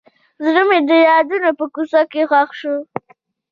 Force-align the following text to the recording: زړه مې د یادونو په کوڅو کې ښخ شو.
زړه 0.43 0.61
مې 0.67 0.79
د 0.89 0.91
یادونو 1.09 1.49
په 1.59 1.65
کوڅو 1.73 2.01
کې 2.11 2.21
ښخ 2.29 2.49
شو. 2.59 2.75